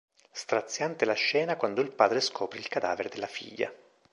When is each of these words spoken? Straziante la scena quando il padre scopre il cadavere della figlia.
Straziante 0.31 1.05
la 1.05 1.13
scena 1.13 1.55
quando 1.57 1.79
il 1.79 1.91
padre 1.93 2.21
scopre 2.21 2.57
il 2.57 2.67
cadavere 2.67 3.07
della 3.07 3.27
figlia. 3.27 3.71